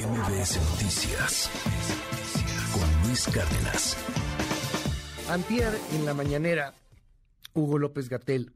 MBS 0.00 0.56
Noticias 0.70 1.50
con 2.72 3.06
Luis 3.06 3.26
Cárdenas. 3.26 3.96
Antier, 5.28 5.74
en 5.92 6.06
la 6.06 6.14
mañanera, 6.14 6.72
Hugo 7.52 7.78
López 7.78 8.08
Gatel 8.08 8.54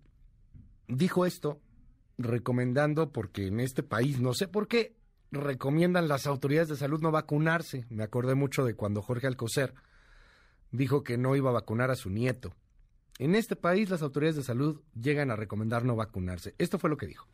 dijo 0.89 1.27
esto 1.27 1.61
recomendando, 2.17 3.13
porque 3.13 3.49
en 3.49 3.61
este 3.61 3.83
país, 3.83 4.21
no 4.21 4.33
sé 4.33 4.49
por 4.49 4.69
qué, 4.69 4.97
recomiendan 5.33 6.09
las 6.09 6.27
autoridades 6.27 6.71
de 6.71 6.77
salud 6.77 7.03
no 7.03 7.11
vacunarse. 7.11 7.85
Me 7.91 8.05
acordé 8.05 8.35
mucho 8.35 8.65
de 8.65 8.75
cuando 8.75 9.03
Jorge 9.03 9.27
Alcocer 9.27 9.75
dijo 10.71 11.05
que 11.05 11.19
no 11.19 11.37
iba 11.37 11.51
a 11.51 11.55
vacunar 11.55 11.91
a 11.91 11.97
su 11.97 12.09
nieto. 12.09 12.55
En 13.19 13.35
este 13.35 13.55
país 13.55 13.91
las 13.91 14.01
autoridades 14.01 14.37
de 14.37 14.45
salud 14.45 14.81
llegan 14.99 15.31
a 15.31 15.37
recomendar 15.37 15.85
no 15.85 15.95
vacunarse. 15.95 16.55
Esto 16.57 16.79
fue 16.79 16.89
lo 16.89 16.97
que 16.97 17.07
dijo. 17.07 17.29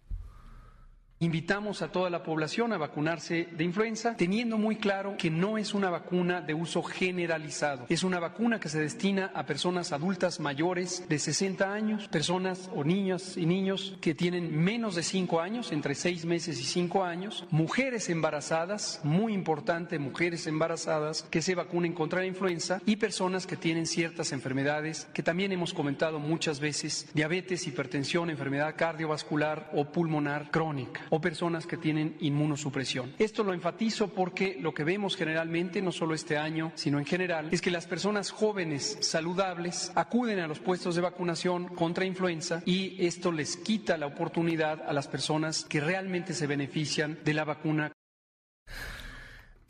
Invitamos 1.22 1.82
a 1.82 1.92
toda 1.92 2.08
la 2.08 2.22
población 2.22 2.72
a 2.72 2.78
vacunarse 2.78 3.46
de 3.52 3.62
influenza, 3.62 4.16
teniendo 4.16 4.56
muy 4.56 4.76
claro 4.76 5.16
que 5.18 5.28
no 5.28 5.58
es 5.58 5.74
una 5.74 5.90
vacuna 5.90 6.40
de 6.40 6.54
uso 6.54 6.82
generalizado. 6.82 7.84
Es 7.90 8.04
una 8.04 8.18
vacuna 8.18 8.58
que 8.58 8.70
se 8.70 8.80
destina 8.80 9.30
a 9.34 9.44
personas 9.44 9.92
adultas 9.92 10.40
mayores 10.40 11.04
de 11.10 11.18
60 11.18 11.74
años, 11.74 12.08
personas 12.08 12.70
o 12.74 12.84
niñas 12.84 13.36
y 13.36 13.44
niños 13.44 13.98
que 14.00 14.14
tienen 14.14 14.64
menos 14.64 14.94
de 14.94 15.02
5 15.02 15.42
años, 15.42 15.72
entre 15.72 15.94
6 15.94 16.24
meses 16.24 16.58
y 16.58 16.64
5 16.64 17.04
años, 17.04 17.44
mujeres 17.50 18.08
embarazadas, 18.08 19.02
muy 19.04 19.34
importante, 19.34 19.98
mujeres 19.98 20.46
embarazadas 20.46 21.24
que 21.24 21.42
se 21.42 21.54
vacunen 21.54 21.92
contra 21.92 22.20
la 22.20 22.26
influenza 22.28 22.80
y 22.86 22.96
personas 22.96 23.46
que 23.46 23.58
tienen 23.58 23.84
ciertas 23.84 24.32
enfermedades 24.32 25.06
que 25.12 25.22
también 25.22 25.52
hemos 25.52 25.74
comentado 25.74 26.18
muchas 26.18 26.60
veces, 26.60 27.10
diabetes, 27.12 27.66
hipertensión, 27.66 28.30
enfermedad 28.30 28.74
cardiovascular 28.74 29.70
o 29.74 29.84
pulmonar 29.84 30.50
crónica 30.50 31.09
o 31.10 31.20
personas 31.20 31.66
que 31.66 31.76
tienen 31.76 32.16
inmunosupresión. 32.20 33.14
Esto 33.18 33.44
lo 33.44 33.52
enfatizo 33.52 34.08
porque 34.08 34.56
lo 34.60 34.72
que 34.72 34.84
vemos 34.84 35.16
generalmente, 35.16 35.82
no 35.82 35.92
solo 35.92 36.14
este 36.14 36.38
año, 36.38 36.72
sino 36.74 36.98
en 36.98 37.04
general, 37.04 37.48
es 37.50 37.60
que 37.60 37.70
las 37.70 37.86
personas 37.86 38.30
jóvenes 38.30 38.98
saludables 39.00 39.92
acuden 39.94 40.38
a 40.38 40.46
los 40.46 40.60
puestos 40.60 40.94
de 40.94 41.02
vacunación 41.02 41.68
contra 41.68 42.04
influenza 42.04 42.62
y 42.64 43.04
esto 43.04 43.32
les 43.32 43.56
quita 43.56 43.96
la 43.96 44.06
oportunidad 44.06 44.82
a 44.86 44.92
las 44.92 45.08
personas 45.08 45.64
que 45.64 45.80
realmente 45.80 46.32
se 46.32 46.46
benefician 46.46 47.18
de 47.24 47.34
la 47.34 47.44
vacuna. 47.44 47.92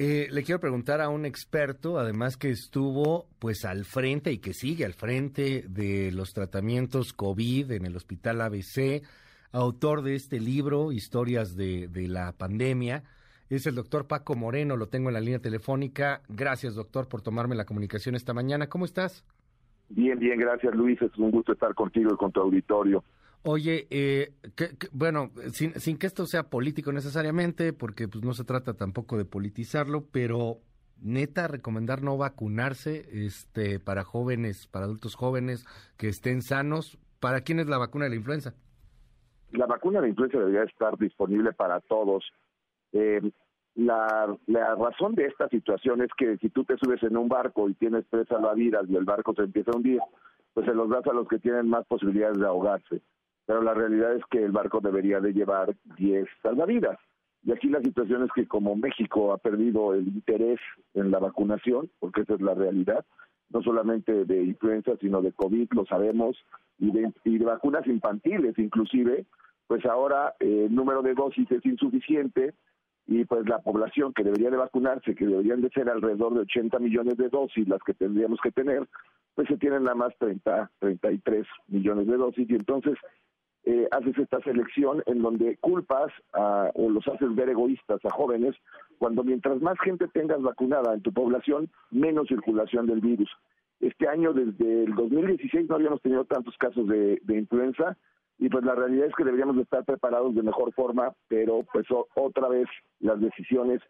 Eh, 0.02 0.28
le 0.30 0.42
quiero 0.44 0.60
preguntar 0.60 1.02
a 1.02 1.10
un 1.10 1.26
experto, 1.26 1.98
además 1.98 2.38
que 2.38 2.48
estuvo 2.48 3.28
pues 3.38 3.66
al 3.66 3.84
frente 3.84 4.32
y 4.32 4.38
que 4.38 4.54
sigue 4.54 4.86
al 4.86 4.94
frente 4.94 5.66
de 5.68 6.10
los 6.10 6.32
tratamientos 6.32 7.12
COVID 7.12 7.70
en 7.72 7.84
el 7.84 7.96
Hospital 7.96 8.40
ABC, 8.40 9.02
autor 9.52 10.02
de 10.02 10.14
este 10.14 10.40
libro, 10.40 10.92
Historias 10.92 11.56
de, 11.56 11.88
la 12.08 12.32
Pandemia. 12.32 13.04
Es 13.48 13.66
el 13.66 13.74
doctor 13.74 14.06
Paco 14.06 14.36
Moreno, 14.36 14.76
lo 14.76 14.88
tengo 14.88 15.08
en 15.08 15.14
la 15.14 15.20
línea 15.20 15.40
telefónica. 15.40 16.22
Gracias, 16.28 16.74
doctor, 16.74 17.08
por 17.08 17.22
tomarme 17.22 17.56
la 17.56 17.64
comunicación 17.64 18.14
esta 18.14 18.32
mañana. 18.32 18.68
¿Cómo 18.68 18.84
estás? 18.84 19.24
Bien, 19.88 20.18
bien, 20.18 20.38
gracias, 20.38 20.74
Luis. 20.74 21.02
Es 21.02 21.16
un 21.18 21.32
gusto 21.32 21.52
estar 21.52 21.74
contigo 21.74 22.12
y 22.14 22.16
con 22.16 22.30
tu 22.30 22.40
auditorio. 22.40 23.02
Oye, 23.42 23.88
eh, 23.90 24.32
bueno, 24.92 25.30
sin, 25.52 25.74
sin, 25.80 25.96
que 25.96 26.06
esto 26.06 26.26
sea 26.26 26.44
político 26.44 26.92
necesariamente, 26.92 27.72
porque 27.72 28.06
pues 28.06 28.22
no 28.22 28.34
se 28.34 28.44
trata 28.44 28.74
tampoco 28.74 29.16
de 29.16 29.24
politizarlo, 29.24 30.04
pero 30.12 30.58
neta 31.00 31.48
recomendar 31.48 32.02
no 32.02 32.16
vacunarse 32.16 33.08
este 33.12 33.80
para 33.80 34.04
jóvenes, 34.04 34.66
para 34.66 34.84
adultos 34.84 35.14
jóvenes 35.14 35.64
que 35.96 36.08
estén 36.08 36.42
sanos. 36.42 36.98
¿Para 37.18 37.40
quién 37.40 37.60
es 37.60 37.66
la 37.66 37.78
vacuna 37.78 38.04
de 38.04 38.10
la 38.10 38.16
influenza? 38.16 38.54
La 39.52 39.66
vacuna 39.66 40.00
de 40.00 40.08
influenza 40.08 40.38
debería 40.38 40.64
estar 40.64 40.96
disponible 40.98 41.52
para 41.52 41.80
todos. 41.80 42.24
Eh, 42.92 43.20
la, 43.74 44.36
razón 44.76 45.14
de 45.14 45.26
esta 45.26 45.48
situación 45.48 46.02
es 46.02 46.10
que 46.16 46.36
si 46.38 46.50
tú 46.50 46.64
te 46.64 46.76
subes 46.76 47.02
en 47.02 47.16
un 47.16 47.28
barco 47.28 47.68
y 47.68 47.74
tienes 47.74 48.04
tres 48.10 48.26
salvavidas 48.28 48.88
y 48.88 48.96
el 48.96 49.04
barco 49.04 49.34
se 49.34 49.42
empieza 49.42 49.70
a 49.70 49.76
hundir, 49.76 50.00
pues 50.52 50.66
se 50.66 50.74
los 50.74 50.88
das 50.90 51.06
a 51.06 51.12
los 51.12 51.28
que 51.28 51.38
tienen 51.38 51.68
más 51.68 51.86
posibilidades 51.86 52.38
de 52.38 52.46
ahogarse. 52.46 53.00
Pero 53.46 53.62
la 53.62 53.74
realidad 53.74 54.14
es 54.14 54.22
que 54.30 54.44
el 54.44 54.52
barco 54.52 54.80
debería 54.80 55.20
de 55.20 55.32
llevar 55.32 55.74
10 55.96 56.28
salvavidas. 56.42 56.98
Y 57.42 57.52
aquí 57.52 57.68
la 57.68 57.80
situación 57.80 58.24
es 58.24 58.30
que 58.34 58.46
como 58.46 58.76
México 58.76 59.32
ha 59.32 59.38
perdido 59.38 59.94
el 59.94 60.06
interés 60.08 60.60
en 60.94 61.10
la 61.10 61.18
vacunación, 61.18 61.90
porque 61.98 62.22
esa 62.22 62.34
es 62.34 62.40
la 62.42 62.54
realidad, 62.54 63.04
no 63.50 63.62
solamente 63.62 64.24
de 64.24 64.42
influenza, 64.44 64.92
sino 65.00 65.20
de 65.22 65.32
COVID, 65.32 65.68
lo 65.72 65.84
sabemos, 65.86 66.36
y 66.78 66.90
de, 66.90 67.12
y 67.24 67.38
de 67.38 67.44
vacunas 67.44 67.86
infantiles 67.86 68.58
inclusive, 68.58 69.26
pues 69.66 69.84
ahora 69.86 70.34
eh, 70.40 70.66
el 70.66 70.74
número 70.74 71.02
de 71.02 71.14
dosis 71.14 71.50
es 71.52 71.64
insuficiente 71.64 72.54
y 73.06 73.24
pues 73.24 73.48
la 73.48 73.58
población 73.58 74.12
que 74.12 74.24
debería 74.24 74.50
de 74.50 74.56
vacunarse, 74.56 75.14
que 75.14 75.26
deberían 75.26 75.60
de 75.60 75.70
ser 75.70 75.88
alrededor 75.88 76.34
de 76.34 76.40
80 76.40 76.78
millones 76.78 77.16
de 77.16 77.28
dosis 77.28 77.68
las 77.68 77.82
que 77.82 77.94
tendríamos 77.94 78.40
que 78.42 78.50
tener, 78.50 78.88
pues 79.34 79.48
se 79.48 79.56
tienen 79.58 79.84
nada 79.84 79.96
más 79.96 80.16
30, 80.18 80.70
33 80.78 81.46
millones 81.68 82.06
de 82.06 82.16
dosis. 82.16 82.48
Y 82.48 82.54
entonces 82.54 82.96
eh, 83.64 83.88
haces 83.90 84.16
esta 84.18 84.40
selección 84.40 85.02
en 85.06 85.22
donde 85.22 85.56
culpas 85.58 86.12
a, 86.32 86.70
o 86.74 86.88
los 86.88 87.06
haces 87.08 87.34
ver 87.34 87.50
egoístas 87.50 88.04
a 88.04 88.10
jóvenes, 88.10 88.54
cuando 89.00 89.24
mientras 89.24 89.60
más 89.60 89.80
gente 89.80 90.06
tengas 90.06 90.40
vacunada 90.42 90.94
en 90.94 91.00
tu 91.00 91.12
población, 91.12 91.68
menos 91.90 92.28
circulación 92.28 92.86
del 92.86 93.00
virus. 93.00 93.30
Este 93.80 94.06
año, 94.06 94.32
desde 94.32 94.84
el 94.84 94.94
2016, 94.94 95.68
no 95.68 95.74
habíamos 95.74 96.02
tenido 96.02 96.24
tantos 96.26 96.54
casos 96.58 96.86
de 96.86 97.18
influenza, 97.26 97.96
y 98.40 98.48
pues 98.48 98.64
la 98.64 98.74
realidad 98.74 99.06
es 99.06 99.14
que 99.14 99.24
deberíamos 99.24 99.58
estar 99.58 99.84
preparados 99.84 100.34
de 100.34 100.42
mejor 100.42 100.72
forma, 100.72 101.12
pero 101.28 101.62
pues 101.72 101.86
otra 102.14 102.48
vez 102.48 102.66
las 102.98 103.20
decisiones 103.20 103.82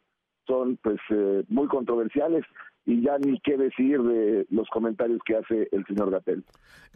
son 0.44 0.76
pues 0.82 0.98
eh, 1.10 1.44
muy 1.48 1.68
controversiales 1.68 2.44
y 2.84 3.00
ya 3.00 3.16
ni 3.18 3.38
qué 3.40 3.56
decir 3.56 4.02
de 4.02 4.46
los 4.50 4.68
comentarios 4.70 5.20
que 5.24 5.36
hace 5.36 5.68
el 5.70 5.86
señor 5.86 6.10
Gatel. 6.10 6.44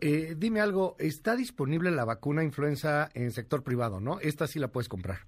Eh, 0.01 0.35
dime 0.37 0.61
algo, 0.61 0.97
¿está 0.99 1.37
disponible 1.37 1.93
la 1.93 2.05
vacuna 2.05 2.43
influenza 2.43 3.09
en 3.15 3.31
sector 3.31 3.63
privado, 3.63 4.01
no? 4.01 4.19
Esta 4.19 4.49
sí 4.49 4.59
la 4.59 4.73
puedes 4.73 4.89
comprar. 4.89 5.19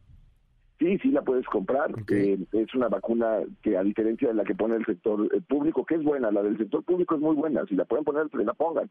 Sí, 0.79 0.99
sí 0.99 1.11
la 1.11 1.23
puedes 1.23 1.47
comprar. 1.47 1.91
Eh, 2.11 2.39
es 2.53 2.75
una 2.75 2.89
vacuna 2.89 3.41
que 3.63 3.77
a 3.77 3.83
diferencia 3.83 4.29
de 4.29 4.35
la 4.35 4.45
que 4.45 4.55
pone 4.55 4.77
el 4.77 4.85
sector 4.85 5.29
público, 5.47 5.87
que 5.87 5.95
es 5.95 6.03
buena, 6.03 6.31
la 6.31 6.43
del 6.43 6.59
sector 6.59 6.85
público 6.85 7.15
es 7.15 7.21
muy 7.21 7.35
buena, 7.35 7.65
si 7.67 7.75
la 7.75 7.87
pueden 7.87 8.05
poner, 8.05 8.27
la 8.33 8.55
pongan. 8.55 8.91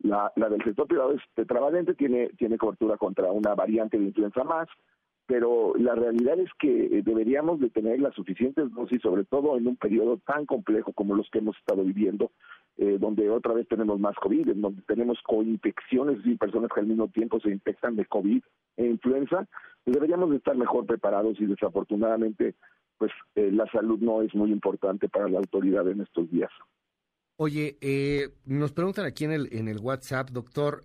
La, 0.00 0.32
la 0.34 0.48
del 0.48 0.62
sector 0.64 0.88
privado 0.88 1.12
es 1.12 1.22
tetravalente, 1.34 1.94
tiene, 1.94 2.30
tiene 2.36 2.58
cobertura 2.58 2.96
contra 2.96 3.30
una 3.30 3.54
variante 3.54 3.98
de 3.98 4.06
influenza 4.06 4.42
más, 4.42 4.68
pero 5.26 5.74
la 5.76 5.94
realidad 5.94 6.38
es 6.38 6.50
que 6.58 6.86
eh, 6.86 7.02
deberíamos 7.02 7.60
de 7.60 7.70
tener 7.70 8.00
las 8.00 8.14
suficientes 8.14 8.72
dosis, 8.72 9.00
sobre 9.00 9.24
todo 9.24 9.56
en 9.56 9.66
un 9.66 9.76
periodo 9.76 10.18
tan 10.18 10.46
complejo 10.46 10.92
como 10.92 11.14
los 11.14 11.28
que 11.30 11.38
hemos 11.38 11.56
estado 11.58 11.84
viviendo, 11.84 12.32
eh, 12.78 12.98
donde 12.98 13.30
otra 13.30 13.54
vez 13.54 13.68
tenemos 13.68 14.00
más 14.00 14.16
COVID, 14.16 14.48
en 14.48 14.60
donde 14.60 14.82
tenemos 14.82 15.18
coinfecciones 15.22 16.18
y 16.24 16.36
personas 16.36 16.70
que 16.74 16.80
al 16.80 16.86
mismo 16.86 17.08
tiempo 17.08 17.38
se 17.40 17.50
infectan 17.50 17.96
de 17.96 18.06
COVID 18.06 18.42
e 18.76 18.86
influenza, 18.86 19.46
pues 19.84 19.94
deberíamos 19.94 20.30
de 20.30 20.36
estar 20.36 20.56
mejor 20.56 20.86
preparados 20.86 21.40
y 21.40 21.46
desafortunadamente 21.46 22.54
pues 22.98 23.10
eh, 23.34 23.50
la 23.50 23.66
salud 23.72 23.98
no 23.98 24.22
es 24.22 24.32
muy 24.34 24.52
importante 24.52 25.08
para 25.08 25.28
la 25.28 25.38
autoridad 25.38 25.88
en 25.88 26.02
estos 26.02 26.30
días. 26.30 26.50
Oye, 27.36 27.76
eh, 27.80 28.28
nos 28.44 28.72
preguntan 28.72 29.06
aquí 29.06 29.24
en 29.24 29.32
el, 29.32 29.48
en 29.52 29.66
el 29.66 29.80
WhatsApp, 29.80 30.30
doctor, 30.30 30.84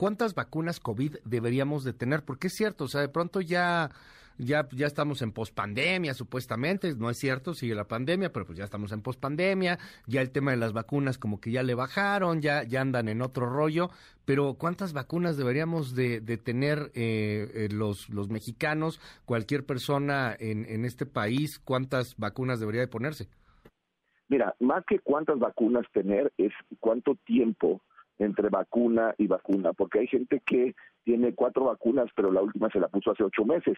¿cuántas 0.00 0.34
vacunas 0.34 0.80
COVID 0.80 1.16
deberíamos 1.26 1.84
de 1.84 1.92
tener? 1.92 2.22
Porque 2.24 2.46
es 2.46 2.54
cierto, 2.54 2.84
o 2.84 2.88
sea, 2.88 3.02
de 3.02 3.10
pronto 3.10 3.42
ya, 3.42 3.90
ya, 4.38 4.66
ya 4.72 4.86
estamos 4.86 5.20
en 5.20 5.30
pospandemia, 5.30 6.14
supuestamente, 6.14 6.94
no 6.96 7.10
es 7.10 7.18
cierto, 7.18 7.52
sigue 7.52 7.74
la 7.74 7.84
pandemia, 7.84 8.32
pero 8.32 8.46
pues 8.46 8.56
ya 8.56 8.64
estamos 8.64 8.92
en 8.92 9.02
pospandemia, 9.02 9.78
ya 10.06 10.22
el 10.22 10.30
tema 10.30 10.52
de 10.52 10.56
las 10.56 10.72
vacunas 10.72 11.18
como 11.18 11.38
que 11.38 11.50
ya 11.50 11.62
le 11.62 11.74
bajaron, 11.74 12.40
ya, 12.40 12.62
ya 12.62 12.80
andan 12.80 13.10
en 13.10 13.20
otro 13.20 13.44
rollo, 13.44 13.90
pero 14.24 14.54
¿cuántas 14.54 14.94
vacunas 14.94 15.36
deberíamos 15.36 15.94
de, 15.94 16.22
tener 16.38 16.90
eh, 16.94 17.50
eh, 17.52 17.68
los, 17.70 18.08
los 18.08 18.30
mexicanos, 18.30 19.02
cualquier 19.26 19.66
persona 19.66 20.34
en, 20.40 20.64
en 20.64 20.86
este 20.86 21.04
país, 21.04 21.58
cuántas 21.58 22.16
vacunas 22.16 22.58
debería 22.58 22.80
de 22.80 22.88
ponerse? 22.88 23.28
Mira, 24.30 24.54
más 24.60 24.82
que 24.86 24.98
cuántas 25.00 25.38
vacunas 25.38 25.84
tener, 25.92 26.32
es 26.38 26.52
cuánto 26.78 27.16
tiempo 27.26 27.82
entre 28.20 28.50
vacuna 28.50 29.14
y 29.18 29.26
vacuna, 29.26 29.72
porque 29.72 30.00
hay 30.00 30.06
gente 30.06 30.40
que 30.44 30.74
tiene 31.04 31.34
cuatro 31.34 31.64
vacunas, 31.64 32.08
pero 32.14 32.30
la 32.30 32.42
última 32.42 32.68
se 32.70 32.78
la 32.78 32.88
puso 32.88 33.10
hace 33.10 33.24
ocho 33.24 33.44
meses. 33.44 33.76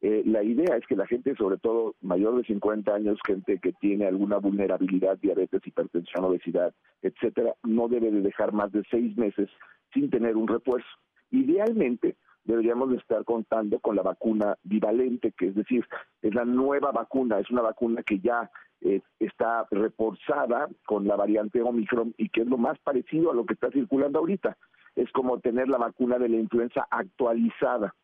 Eh, 0.00 0.22
la 0.26 0.42
idea 0.42 0.76
es 0.76 0.86
que 0.86 0.96
la 0.96 1.06
gente, 1.06 1.34
sobre 1.36 1.58
todo 1.58 1.94
mayor 2.00 2.36
de 2.36 2.44
50 2.44 2.94
años, 2.94 3.18
gente 3.26 3.58
que 3.58 3.72
tiene 3.74 4.06
alguna 4.06 4.38
vulnerabilidad, 4.38 5.18
diabetes, 5.18 5.66
hipertensión, 5.66 6.24
obesidad, 6.24 6.74
etcétera, 7.02 7.54
no 7.62 7.88
debe 7.88 8.10
de 8.10 8.22
dejar 8.22 8.52
más 8.52 8.72
de 8.72 8.82
seis 8.90 9.16
meses 9.16 9.48
sin 9.92 10.10
tener 10.10 10.36
un 10.36 10.48
refuerzo. 10.48 10.88
Idealmente, 11.30 12.16
deberíamos 12.44 12.90
de 12.90 12.96
estar 12.96 13.24
contando 13.24 13.80
con 13.80 13.96
la 13.96 14.02
vacuna 14.02 14.56
bivalente, 14.62 15.32
que 15.32 15.48
es 15.48 15.54
decir, 15.54 15.86
es 16.22 16.34
la 16.34 16.44
nueva 16.44 16.92
vacuna, 16.92 17.38
es 17.38 17.50
una 17.50 17.62
vacuna 17.62 18.02
que 18.02 18.20
ya 18.20 18.50
eh, 18.80 19.00
está 19.18 19.66
reforzada 19.70 20.68
con 20.86 21.06
la 21.06 21.16
variante 21.16 21.62
Omicron 21.62 22.14
y 22.18 22.28
que 22.28 22.42
es 22.42 22.46
lo 22.46 22.58
más 22.58 22.78
parecido 22.80 23.30
a 23.30 23.34
lo 23.34 23.46
que 23.46 23.54
está 23.54 23.70
circulando 23.70 24.18
ahorita. 24.18 24.56
Es 24.94 25.10
como 25.12 25.40
tener 25.40 25.68
la 25.68 25.78
vacuna 25.78 26.18
de 26.18 26.28
la 26.28 26.36
influenza 26.36 26.86
actualizada. 26.90 27.94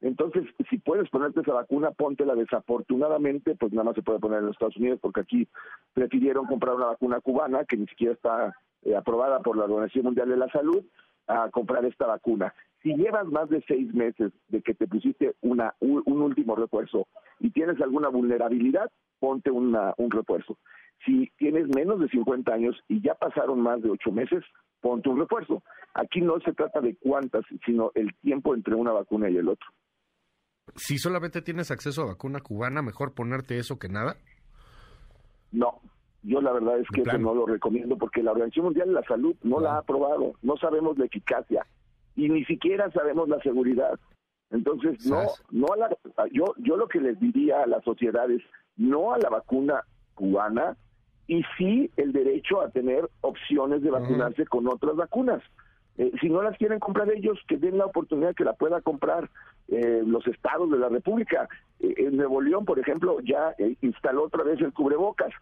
Entonces, 0.00 0.44
si 0.70 0.78
puedes 0.78 1.10
ponerte 1.10 1.40
esa 1.40 1.52
vacuna, 1.52 1.90
póntela. 1.90 2.34
Desafortunadamente, 2.34 3.54
pues 3.54 3.72
nada 3.72 3.84
más 3.84 3.94
se 3.94 4.02
puede 4.02 4.18
poner 4.18 4.38
en 4.38 4.46
los 4.46 4.54
Estados 4.54 4.76
Unidos 4.78 4.98
porque 5.00 5.20
aquí 5.20 5.48
prefirieron 5.92 6.46
comprar 6.46 6.74
una 6.74 6.86
vacuna 6.86 7.20
cubana 7.20 7.64
que 7.66 7.76
ni 7.76 7.86
siquiera 7.86 8.14
está 8.14 8.56
eh, 8.82 8.96
aprobada 8.96 9.40
por 9.40 9.56
la 9.58 9.64
Organización 9.64 10.06
Mundial 10.06 10.30
de 10.30 10.38
la 10.38 10.48
Salud 10.48 10.82
a 11.26 11.50
comprar 11.50 11.84
esta 11.84 12.06
vacuna. 12.06 12.54
Si 12.82 12.94
llevas 12.94 13.26
más 13.26 13.48
de 13.50 13.62
seis 13.68 13.92
meses 13.92 14.32
de 14.48 14.62
que 14.62 14.74
te 14.74 14.86
pusiste 14.86 15.34
una, 15.42 15.74
un, 15.80 16.02
último 16.06 16.56
refuerzo 16.56 17.06
y 17.38 17.50
tienes 17.50 17.80
alguna 17.80 18.08
vulnerabilidad, 18.08 18.90
ponte 19.18 19.50
una, 19.50 19.92
un 19.98 20.10
refuerzo. 20.10 20.56
Si 21.04 21.30
tienes 21.36 21.68
menos 21.74 22.00
de 22.00 22.08
50 22.08 22.52
años 22.52 22.76
y 22.88 23.02
ya 23.02 23.14
pasaron 23.14 23.60
más 23.60 23.82
de 23.82 23.90
ocho 23.90 24.10
meses, 24.12 24.42
ponte 24.80 25.10
un 25.10 25.18
refuerzo. 25.18 25.62
Aquí 25.92 26.22
no 26.22 26.40
se 26.40 26.54
trata 26.54 26.80
de 26.80 26.96
cuántas, 26.96 27.44
sino 27.66 27.90
el 27.94 28.14
tiempo 28.22 28.54
entre 28.54 28.74
una 28.74 28.92
vacuna 28.92 29.28
y 29.28 29.36
el 29.36 29.48
otro. 29.48 29.66
Si 30.76 30.96
solamente 30.96 31.42
tienes 31.42 31.70
acceso 31.70 32.02
a 32.02 32.06
vacuna 32.06 32.40
cubana, 32.40 32.80
mejor 32.80 33.12
ponerte 33.12 33.58
eso 33.58 33.78
que 33.78 33.88
nada. 33.88 34.16
No, 35.52 35.80
yo 36.22 36.40
la 36.40 36.52
verdad 36.52 36.78
es 36.78 36.86
que 36.94 37.02
eso 37.02 37.18
no 37.18 37.34
lo 37.34 37.44
recomiendo 37.44 37.98
porque 37.98 38.22
la 38.22 38.30
Organización 38.30 38.66
Mundial 38.66 38.88
de 38.88 38.94
la 38.94 39.02
Salud 39.02 39.36
no 39.42 39.60
la 39.60 39.74
ha 39.74 39.78
aprobado, 39.78 40.34
no 40.42 40.56
sabemos 40.56 40.96
la 40.96 41.06
eficacia 41.06 41.66
y 42.16 42.28
ni 42.28 42.44
siquiera 42.44 42.90
sabemos 42.90 43.28
la 43.28 43.40
seguridad. 43.40 43.98
Entonces, 44.50 45.06
no, 45.06 45.22
no 45.50 45.66
a 45.72 45.76
la, 45.76 45.88
yo, 46.32 46.54
yo 46.58 46.76
lo 46.76 46.88
que 46.88 47.00
les 47.00 47.18
diría 47.20 47.62
a 47.62 47.66
la 47.66 47.80
sociedad 47.82 48.30
es 48.30 48.42
no 48.76 49.12
a 49.12 49.18
la 49.18 49.28
vacuna 49.28 49.84
cubana 50.14 50.76
y 51.26 51.44
sí 51.56 51.90
el 51.96 52.12
derecho 52.12 52.60
a 52.60 52.70
tener 52.70 53.08
opciones 53.20 53.82
de 53.82 53.90
vacunarse 53.90 54.44
con 54.46 54.66
otras 54.66 54.96
vacunas. 54.96 55.40
Eh, 55.96 56.10
si 56.20 56.28
no 56.28 56.42
las 56.42 56.56
quieren 56.56 56.80
comprar 56.80 57.08
ellos, 57.12 57.38
que 57.46 57.56
den 57.56 57.78
la 57.78 57.86
oportunidad 57.86 58.34
que 58.34 58.44
la 58.44 58.54
pueda 58.54 58.80
comprar 58.80 59.30
eh, 59.68 60.02
los 60.04 60.26
estados 60.26 60.70
de 60.70 60.78
la 60.78 60.88
República. 60.88 61.48
Eh, 61.78 61.94
en 61.98 62.16
Nuevo 62.16 62.40
León, 62.40 62.64
por 62.64 62.78
ejemplo, 62.78 63.20
ya 63.20 63.54
instaló 63.80 64.24
otra 64.24 64.42
vez 64.42 64.60
el 64.60 64.72
cubrebocas, 64.72 65.32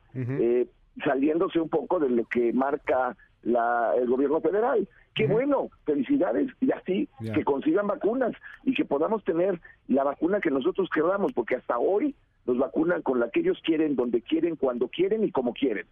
saliéndose 1.05 1.61
un 1.61 1.69
poco 1.69 2.01
de 2.01 2.11
lo 2.11 2.25
que 2.25 2.53
marca 2.53 3.17
la, 3.43 3.95
el 3.97 4.09
gobierno 4.09 4.41
federal. 4.41 4.87
Qué 5.19 5.27
bueno, 5.27 5.69
felicidades, 5.85 6.49
y 6.61 6.71
así 6.71 7.09
que 7.35 7.45
consigan 7.45 7.89
vacunas 7.89 8.33
y 8.63 8.73
que 8.73 8.85
podamos 8.85 9.25
tener 9.25 9.61
la 9.89 10.05
vacuna 10.05 10.41
que 10.41 10.51
nosotros 10.51 10.89
queramos, 10.95 11.33
porque 11.33 11.57
hasta 11.57 11.77
hoy 11.77 12.15
nos 12.47 12.57
vacunan 12.57 13.03
con 13.03 13.19
la 13.19 13.29
que 13.31 13.41
ellos 13.41 13.59
quieren, 13.65 13.97
donde 13.97 14.23
quieren, 14.23 14.55
cuando 14.55 14.87
quieren 14.87 15.25
y 15.25 15.33
como 15.33 15.53
quieren. 15.53 15.87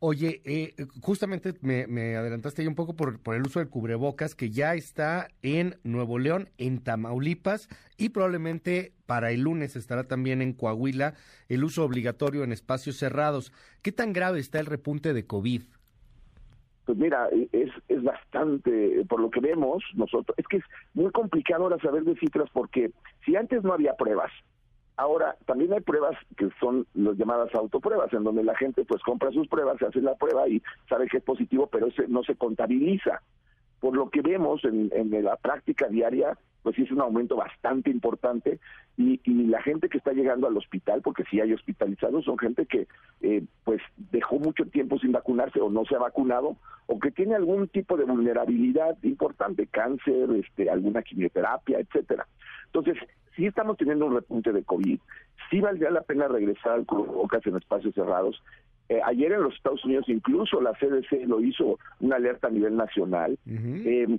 Oye, 0.00 0.42
eh, 0.44 0.74
justamente 1.00 1.54
me, 1.60 2.14
adelantaste 2.14 2.62
ahí 2.62 2.68
un 2.68 2.76
poco 2.76 2.94
por, 2.94 3.18
por, 3.18 3.34
el 3.34 3.42
uso 3.42 3.58
del 3.58 3.68
cubrebocas 3.68 4.36
que 4.36 4.50
ya 4.50 4.74
está 4.74 5.28
en 5.42 5.76
Nuevo 5.82 6.20
León, 6.20 6.50
en 6.56 6.78
Tamaulipas 6.78 7.68
y 7.96 8.10
probablemente 8.10 8.92
para 9.06 9.32
el 9.32 9.40
lunes 9.40 9.74
estará 9.74 10.04
también 10.04 10.40
en 10.40 10.52
Coahuila 10.52 11.14
el 11.48 11.64
uso 11.64 11.84
obligatorio 11.84 12.44
en 12.44 12.52
espacios 12.52 12.96
cerrados. 12.96 13.52
¿Qué 13.82 13.90
tan 13.90 14.12
grave 14.12 14.38
está 14.38 14.60
el 14.60 14.66
repunte 14.66 15.12
de 15.12 15.26
COVID? 15.26 15.62
Pues 16.88 16.96
mira, 16.96 17.28
es, 17.52 17.70
es 17.88 18.02
bastante, 18.02 19.04
por 19.10 19.20
lo 19.20 19.28
que 19.28 19.40
vemos 19.40 19.84
nosotros, 19.92 20.34
es 20.38 20.48
que 20.48 20.56
es 20.56 20.64
muy 20.94 21.12
complicado 21.12 21.64
ahora 21.64 21.76
saber 21.82 22.02
de 22.02 22.16
cifras 22.16 22.48
porque 22.50 22.92
si 23.26 23.36
antes 23.36 23.62
no 23.62 23.74
había 23.74 23.92
pruebas, 23.92 24.32
ahora 24.96 25.36
también 25.44 25.74
hay 25.74 25.80
pruebas 25.80 26.16
que 26.38 26.48
son 26.58 26.86
las 26.94 27.18
llamadas 27.18 27.54
autopruebas, 27.54 28.10
en 28.14 28.24
donde 28.24 28.42
la 28.42 28.56
gente 28.56 28.86
pues 28.86 29.02
compra 29.02 29.30
sus 29.32 29.46
pruebas, 29.48 29.76
se 29.78 29.84
hace 29.84 30.00
la 30.00 30.14
prueba 30.14 30.48
y 30.48 30.62
sabe 30.88 31.08
que 31.08 31.18
es 31.18 31.22
positivo, 31.22 31.66
pero 31.66 31.88
ese 31.88 32.08
no 32.08 32.22
se 32.22 32.36
contabiliza. 32.36 33.20
Por 33.80 33.94
lo 33.94 34.08
que 34.08 34.22
vemos 34.22 34.64
en, 34.64 34.90
en 34.90 35.22
la 35.22 35.36
práctica 35.36 35.88
diaria, 35.88 36.38
pues 36.68 36.76
sí 36.76 36.82
es 36.82 36.90
un 36.90 37.00
aumento 37.00 37.34
bastante 37.34 37.88
importante 37.88 38.60
y, 38.98 39.18
la 39.46 39.62
gente 39.62 39.88
que 39.88 39.96
está 39.96 40.12
llegando 40.12 40.46
al 40.46 40.56
hospital, 40.58 41.00
porque 41.00 41.24
sí 41.30 41.40
hay 41.40 41.54
hospitalizados, 41.54 42.26
son 42.26 42.36
gente 42.36 42.66
que 42.66 42.86
eh, 43.22 43.42
pues 43.64 43.80
dejó 44.12 44.38
mucho 44.38 44.66
tiempo 44.66 44.98
sin 44.98 45.12
vacunarse 45.12 45.60
o 45.60 45.70
no 45.70 45.86
se 45.86 45.94
ha 45.94 45.98
vacunado 45.98 46.58
o 46.84 46.98
que 46.98 47.10
tiene 47.10 47.36
algún 47.36 47.68
tipo 47.68 47.96
de 47.96 48.04
vulnerabilidad 48.04 49.02
importante, 49.02 49.66
cáncer, 49.66 50.28
este, 50.32 50.68
alguna 50.68 51.00
quimioterapia, 51.00 51.78
etcétera. 51.78 52.26
Entonces, 52.66 52.98
sí 53.34 53.46
estamos 53.46 53.78
teniendo 53.78 54.04
un 54.04 54.16
repunte 54.16 54.52
de 54.52 54.62
COVID, 54.62 55.00
sí 55.48 55.60
valdría 55.62 55.88
la 55.88 56.02
pena 56.02 56.28
regresar 56.28 56.72
al 56.72 56.84
cubrebocas 56.84 57.46
en 57.46 57.56
espacios 57.56 57.94
cerrados. 57.94 58.42
Eh, 58.90 59.00
ayer 59.06 59.32
en 59.32 59.42
los 59.42 59.54
Estados 59.54 59.82
Unidos 59.86 60.04
incluso 60.08 60.60
la 60.60 60.74
CDC 60.74 61.26
lo 61.26 61.40
hizo 61.40 61.78
una 62.00 62.16
alerta 62.16 62.48
a 62.48 62.50
nivel 62.50 62.76
nacional. 62.76 63.38
Eh, 63.46 64.18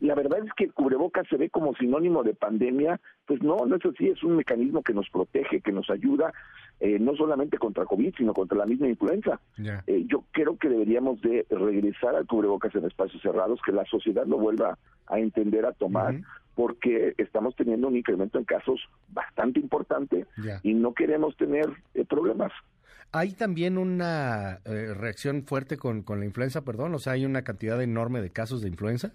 la 0.00 0.14
verdad 0.14 0.40
es 0.44 0.52
que 0.54 0.64
el 0.64 0.72
cubrebocas 0.72 1.26
se 1.28 1.36
ve 1.36 1.50
como 1.50 1.74
sinónimo 1.74 2.22
de 2.22 2.34
pandemia, 2.34 3.00
pues 3.26 3.42
no, 3.42 3.56
no 3.66 3.76
es 3.76 3.84
así, 3.84 4.08
es 4.08 4.22
un 4.22 4.36
mecanismo 4.36 4.82
que 4.82 4.94
nos 4.94 5.08
protege, 5.10 5.60
que 5.60 5.72
nos 5.72 5.90
ayuda, 5.90 6.32
eh, 6.78 6.98
no 6.98 7.14
solamente 7.16 7.58
contra 7.58 7.84
COVID, 7.84 8.14
sino 8.16 8.32
contra 8.32 8.58
la 8.58 8.66
misma 8.66 8.88
influenza. 8.88 9.40
Eh, 9.86 10.04
yo 10.06 10.24
creo 10.30 10.56
que 10.56 10.68
deberíamos 10.68 11.20
de 11.22 11.46
regresar 11.50 12.14
al 12.14 12.26
cubrebocas 12.26 12.74
en 12.74 12.84
espacios 12.84 13.20
cerrados, 13.22 13.60
que 13.64 13.72
la 13.72 13.84
sociedad 13.86 14.26
lo 14.26 14.38
vuelva 14.38 14.78
a 15.06 15.18
entender, 15.18 15.66
a 15.66 15.72
tomar, 15.72 16.20
porque 16.54 17.14
estamos 17.18 17.56
teniendo 17.56 17.88
un 17.88 17.96
incremento 17.96 18.38
en 18.38 18.44
casos 18.44 18.80
bastante 19.08 19.60
importante 19.60 20.26
y 20.62 20.74
no 20.74 20.94
queremos 20.94 21.36
tener 21.36 21.66
problemas. 22.08 22.52
Hay 23.12 23.32
también 23.32 23.76
una 23.76 24.60
reacción 24.64 25.42
fuerte 25.42 25.76
con, 25.76 26.02
con 26.02 26.20
la 26.20 26.26
influenza, 26.26 26.62
perdón, 26.62 26.94
o 26.94 26.98
sea, 26.98 27.14
hay 27.14 27.24
una 27.24 27.42
cantidad 27.42 27.82
enorme 27.82 28.20
de 28.20 28.30
casos 28.30 28.62
de 28.62 28.68
influenza. 28.68 29.12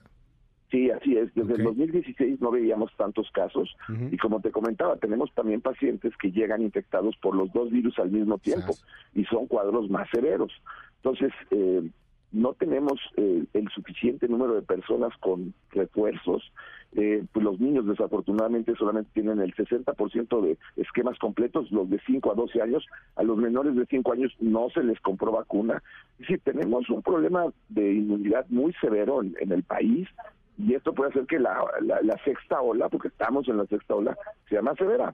Sí, 0.71 0.89
así 0.89 1.15
es. 1.17 1.33
Desde 1.35 1.53
el 1.53 1.63
2016 1.63 2.41
no 2.41 2.51
veíamos 2.51 2.91
tantos 2.97 3.29
casos 3.31 3.75
y 4.12 4.17
como 4.17 4.41
te 4.41 4.51
comentaba, 4.51 4.95
tenemos 4.97 5.31
también 5.33 5.62
pacientes 5.62 6.15
que 6.17 6.31
llegan 6.31 6.62
infectados 6.62 7.15
por 7.17 7.35
los 7.35 7.51
dos 7.53 7.71
virus 7.71 7.97
al 8.00 8.12
mismo 8.12 8.38
tiempo 8.39 8.75
y 9.13 9.25
son 9.25 9.47
cuadros 9.47 9.89
más 9.89 10.09
severos. 10.09 10.51
Entonces, 10.97 11.31
eh, 11.51 11.88
no 12.31 12.53
tenemos 12.53 13.00
eh, 13.15 13.45
el 13.53 13.69
suficiente 13.69 14.27
número 14.27 14.56
de 14.56 14.62
personas 14.63 15.15
con 15.19 15.53
refuerzos. 15.71 16.51
Eh, 16.97 17.23
pues 17.31 17.44
los 17.44 17.59
niños 17.59 17.85
desafortunadamente 17.85 18.73
solamente 18.75 19.12
tienen 19.13 19.39
el 19.39 19.53
60% 19.53 20.41
de 20.41 20.57
esquemas 20.77 21.19
completos, 21.19 21.69
los 21.71 21.89
de 21.89 22.00
5 22.06 22.31
a 22.31 22.35
12 22.35 22.62
años, 22.62 22.85
a 23.17 23.23
los 23.23 23.38
menores 23.38 23.75
de 23.75 23.85
5 23.85 24.13
años 24.13 24.33
no 24.39 24.69
se 24.69 24.83
les 24.83 25.00
compró 25.01 25.31
vacuna. 25.31 25.83
Es 26.13 26.19
decir, 26.19 26.41
tenemos 26.44 26.89
un 26.89 27.01
problema 27.01 27.45
de 27.69 27.94
inmunidad 27.94 28.45
muy 28.50 28.73
severo 28.81 29.21
en 29.21 29.51
el 29.51 29.63
país 29.63 30.07
y 30.57 30.73
esto 30.73 30.93
puede 30.93 31.11
hacer 31.11 31.25
que 31.25 31.39
la, 31.39 31.63
la, 31.81 32.23
sexta 32.23 32.61
ola, 32.61 32.89
porque 32.89 33.09
estamos 33.09 33.47
en 33.47 33.57
la 33.57 33.65
sexta 33.65 33.95
ola, 33.95 34.17
sea 34.49 34.61
más 34.61 34.77
severa. 34.77 35.13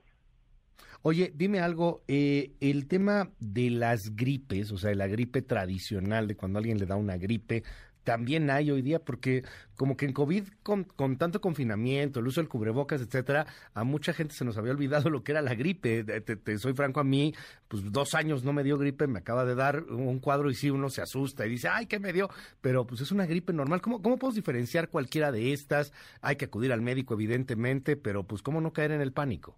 Oye, 1.03 1.31
dime 1.33 1.59
algo, 1.59 2.03
eh, 2.07 2.51
el 2.59 2.88
tema 2.88 3.31
de 3.39 3.71
las 3.71 4.15
gripes, 4.15 4.71
o 4.71 4.77
sea, 4.77 4.93
la 4.93 5.07
gripe 5.07 5.41
tradicional, 5.41 6.27
de 6.27 6.36
cuando 6.36 6.60
alguien 6.60 6.77
le 6.77 6.86
da 6.86 6.95
una 6.95 7.17
gripe, 7.17 7.63
también 8.03 8.50
hay 8.50 8.72
hoy 8.72 8.81
día, 8.81 9.00
porque 9.00 9.43
como 9.75 9.98
que 9.98 10.05
en 10.05 10.13
COVID, 10.13 10.43
con, 10.63 10.86
tanto 11.17 11.41
confinamiento, 11.41 12.20
el 12.20 12.27
uso 12.27 12.41
del 12.41 12.50
cubrebocas, 12.50 13.01
etcétera, 13.01 13.46
a 13.74 13.84
mucha 13.84 14.13
gente 14.13 14.34
se 14.34 14.46
nos 14.46 14.58
había 14.58 14.72
olvidado 14.72 15.10
lo 15.10 15.24
que 15.24 15.31
era 15.31 15.41
la 15.41 15.55
gripe. 15.55 16.03
Te, 16.03 16.58
soy 16.58 16.74
franco, 16.74 17.00
a 17.00 17.03
mí, 17.03 17.34
pues 17.67 17.91
dos 17.91 18.13
años 18.15 18.43
no 18.43 18.53
me 18.53 18.63
dio 18.63 18.77
gripe, 18.77 19.08
me 19.08 19.20
acaba 19.20 19.46
de 19.46 19.55
dar 19.55 19.84
un 19.84 20.20
cuadro 20.20 20.50
y 20.50 20.55
sí 20.55 20.70
uno 20.70 20.89
se 20.89 21.01
asusta 21.01 21.46
y 21.46 21.50
dice, 21.50 21.67
ay, 21.67 21.86
¿qué 21.86 22.00
me 22.00 22.13
dio? 22.13 22.29
Pero 22.62 22.86
pues 22.86 23.01
es 23.01 23.12
una 23.12 23.25
gripe 23.25 23.53
normal. 23.53 23.81
¿Cómo, 23.81 24.01
cómo 24.01 24.17
podemos 24.17 24.36
diferenciar 24.36 24.89
cualquiera 24.89 25.31
de 25.31 25.53
estas? 25.53 25.93
Hay 26.22 26.36
que 26.36 26.46
acudir 26.46 26.72
al 26.72 26.81
médico, 26.81 27.13
evidentemente, 27.13 27.96
pero 27.96 28.24
pues 28.24 28.41
¿cómo 28.41 28.62
no 28.62 28.74
caer 28.74 28.91
en 28.91 29.01
el 29.01 29.13
pánico? 29.13 29.55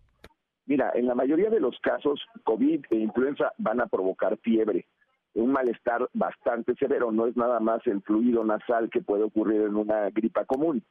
Mira, 0.65 0.91
en 0.95 1.07
la 1.07 1.15
mayoría 1.15 1.49
de 1.49 1.59
los 1.59 1.77
casos, 1.81 2.21
COVID 2.45 2.85
e 2.89 2.95
influenza 2.95 3.51
van 3.57 3.81
a 3.81 3.87
provocar 3.87 4.37
fiebre 4.37 4.85
un 5.35 5.51
malestar 5.51 6.07
bastante 6.13 6.75
severo, 6.75 7.11
no 7.11 7.25
es 7.25 7.35
nada 7.35 7.59
más 7.59 7.85
el 7.87 8.01
fluido 8.01 8.43
nasal 8.43 8.89
que 8.89 9.01
puede 9.01 9.23
ocurrir 9.23 9.61
en 9.61 9.75
una 9.75 10.09
gripa 10.09 10.45
común. 10.45 10.83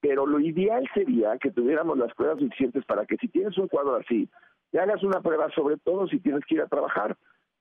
Pero 0.00 0.26
lo 0.26 0.40
ideal 0.40 0.88
sería 0.94 1.36
que 1.38 1.50
tuviéramos 1.50 1.98
las 1.98 2.12
pruebas 2.14 2.38
suficientes 2.38 2.84
para 2.84 3.06
que 3.06 3.16
si 3.16 3.28
tienes 3.28 3.56
un 3.58 3.68
cuadro 3.68 3.96
así, 3.96 4.28
te 4.70 4.78
hagas 4.78 5.02
una 5.02 5.20
prueba, 5.20 5.50
sobre 5.50 5.76
todo 5.78 6.06
si 6.08 6.20
tienes 6.20 6.44
que 6.46 6.56
ir 6.56 6.62
a 6.62 6.68
trabajar, 6.68 7.16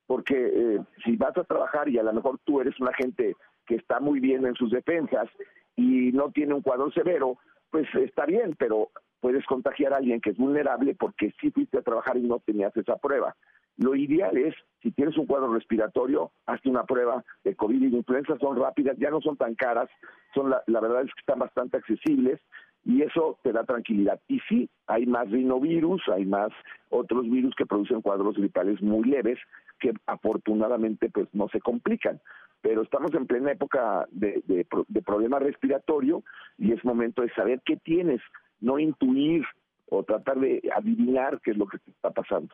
porque 0.07 0.35
eh, 0.35 0.79
si 1.03 1.15
vas 1.15 1.37
a 1.37 1.43
trabajar 1.43 1.89
y 1.89 1.97
a 1.97 2.03
lo 2.03 2.13
mejor 2.13 2.39
tú 2.43 2.61
eres 2.61 2.79
una 2.79 2.93
gente 2.93 3.35
que 3.65 3.75
está 3.75 3.99
muy 3.99 4.19
bien 4.19 4.45
en 4.45 4.55
sus 4.55 4.71
defensas 4.71 5.29
y 5.75 6.11
no 6.11 6.31
tiene 6.31 6.53
un 6.53 6.61
cuadro 6.61 6.91
severo, 6.91 7.37
pues 7.69 7.87
está 7.95 8.25
bien, 8.25 8.55
pero 8.57 8.89
puedes 9.19 9.45
contagiar 9.45 9.93
a 9.93 9.97
alguien 9.97 10.21
que 10.21 10.31
es 10.31 10.37
vulnerable 10.37 10.95
porque 10.95 11.33
sí 11.39 11.51
fuiste 11.51 11.77
a 11.77 11.83
trabajar 11.83 12.17
y 12.17 12.21
no 12.21 12.39
tenías 12.39 12.75
esa 12.75 12.97
prueba. 12.97 13.35
Lo 13.79 13.95
ideal 13.95 14.37
es, 14.37 14.53
si 14.83 14.91
tienes 14.91 15.17
un 15.17 15.25
cuadro 15.25 15.53
respiratorio, 15.53 16.31
hazte 16.45 16.69
una 16.69 16.83
prueba 16.83 17.23
de 17.45 17.55
COVID 17.55 17.81
y 17.81 17.89
de 17.89 17.97
influenza, 17.97 18.37
son 18.37 18.57
rápidas, 18.57 18.97
ya 18.97 19.09
no 19.09 19.21
son 19.21 19.37
tan 19.37 19.55
caras, 19.55 19.89
son 20.33 20.49
la, 20.49 20.79
verdad 20.81 21.03
es 21.03 21.13
que 21.13 21.21
están 21.21 21.39
bastante 21.39 21.77
accesibles 21.77 22.41
y 22.83 23.03
eso 23.03 23.39
te 23.41 23.53
da 23.53 23.63
tranquilidad. 23.63 24.19
Y 24.27 24.41
sí, 24.49 24.69
hay 24.85 25.05
más 25.05 25.31
rinovirus, 25.31 26.01
hay 26.09 26.25
más 26.25 26.49
otros 26.89 27.29
virus 27.29 27.55
que 27.55 27.65
producen 27.65 28.01
cuadros 28.01 28.35
gripales 28.35 28.81
muy 28.81 29.07
leves 29.07 29.39
que 29.79 29.93
afortunadamente 30.07 31.09
pues 31.09 31.29
no 31.31 31.47
se 31.47 31.61
complican. 31.61 32.19
Pero 32.59 32.81
estamos 32.81 33.13
en 33.13 33.27
plena 33.27 33.53
época 33.53 34.09
de, 34.11 34.43
de 34.45 35.01
problema 35.01 35.39
respiratorio 35.39 36.21
y 36.57 36.73
es 36.73 36.83
momento 36.83 37.21
de 37.21 37.33
saber 37.33 37.61
qué 37.63 37.77
tienes, 37.77 38.19
no 38.59 38.77
intuir 38.77 39.45
o 39.87 40.03
tratar 40.03 40.37
de 40.37 40.69
adivinar 40.75 41.39
qué 41.41 41.51
es 41.51 41.57
lo 41.57 41.65
que 41.65 41.77
está 41.87 42.11
pasando. 42.11 42.53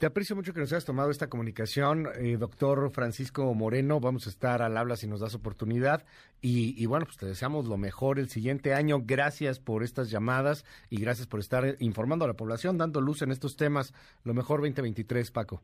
Te 0.00 0.06
aprecio 0.06 0.34
mucho 0.34 0.54
que 0.54 0.60
nos 0.60 0.72
hayas 0.72 0.86
tomado 0.86 1.10
esta 1.10 1.28
comunicación, 1.28 2.08
eh, 2.18 2.38
doctor 2.38 2.90
Francisco 2.90 3.52
Moreno. 3.52 4.00
Vamos 4.00 4.26
a 4.26 4.30
estar 4.30 4.62
al 4.62 4.78
habla 4.78 4.96
si 4.96 5.06
nos 5.06 5.20
das 5.20 5.34
oportunidad. 5.34 6.06
Y, 6.40 6.86
bueno, 6.86 7.04
pues 7.04 7.18
te 7.18 7.26
deseamos 7.26 7.66
lo 7.66 7.76
mejor 7.76 8.18
el 8.18 8.30
siguiente 8.30 8.72
año. 8.72 9.02
Gracias 9.04 9.60
por 9.60 9.82
estas 9.82 10.10
llamadas 10.10 10.64
y 10.88 11.02
gracias 11.02 11.26
por 11.26 11.38
estar 11.38 11.76
informando 11.80 12.24
a 12.24 12.28
la 12.28 12.32
población, 12.32 12.78
dando 12.78 13.02
luz 13.02 13.20
en 13.20 13.30
estos 13.30 13.58
temas. 13.58 13.92
Lo 14.24 14.32
mejor 14.32 14.60
2023, 14.60 15.30
Paco. 15.32 15.60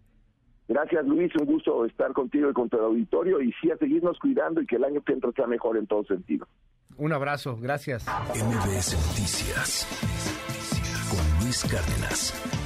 Gracias, 0.68 1.06
Luis. 1.06 1.34
Un 1.40 1.46
gusto 1.46 1.86
estar 1.86 2.12
contigo 2.12 2.50
y 2.50 2.52
con 2.52 2.68
tu 2.68 2.76
auditorio. 2.76 3.40
Y 3.40 3.54
sí, 3.58 3.70
a 3.70 3.78
seguirnos 3.78 4.18
cuidando 4.18 4.60
y 4.60 4.66
que 4.66 4.76
el 4.76 4.84
año 4.84 5.00
que 5.00 5.14
entra 5.14 5.32
sea 5.32 5.46
mejor 5.46 5.78
en 5.78 5.86
todo 5.86 6.04
sentido. 6.04 6.46
Un 6.98 7.14
abrazo. 7.14 7.56
Gracias. 7.56 8.06
MBS 8.34 8.92
Noticias 9.08 9.86
con 11.08 11.42
Luis 11.42 11.64
Cárdenas. 11.72 12.65